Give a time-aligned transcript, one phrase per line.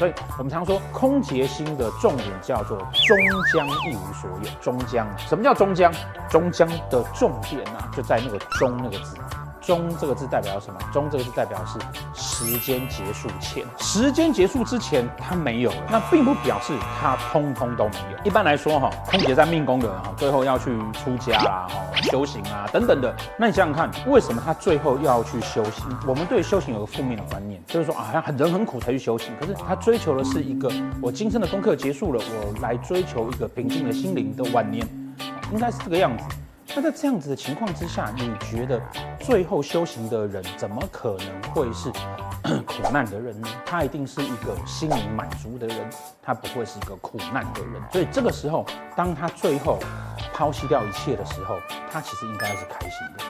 [0.00, 3.18] 所以我们常说空结心的重点叫做终
[3.52, 4.48] 将一无所有。
[4.58, 5.92] 终将，什么叫终将？
[6.30, 9.14] 终将的重点啊，就在那个终那个字。
[9.70, 10.80] 终这个字代表什么？
[10.92, 11.78] 终这个字代表是
[12.12, 18.18] 时间结束前，时间结束之前它没有了，那并不表示它通通都没有。
[18.24, 23.14] 一般来说哈，空姐在命宫的人哈，最后要去出家啦、哈修行啊等等的。
[23.38, 25.86] 那你想想看，为什么他最后要去修行？
[26.04, 29.32] 我们对修行有个负面的观念，就是说啊，好像很人很苦才去修行。
[29.38, 30.68] 可是他追求的是一个，
[31.00, 34.84] 我今生的功课结束了，我来追求一个平静的心灵的晚年，
[35.52, 36.24] 应该是这个样子。
[36.74, 38.80] 那在这样子的情况之下，你觉得
[39.18, 41.90] 最后修行的人怎么可能会是
[42.64, 43.48] 苦难的人呢？
[43.66, 45.90] 他一定是一个心灵满足的人，
[46.22, 47.82] 他不会是一个苦难的人。
[47.90, 48.64] 所以这个时候，
[48.96, 49.78] 当他最后
[50.32, 51.58] 抛弃掉一切的时候，
[51.90, 53.24] 他其实应该是开心的。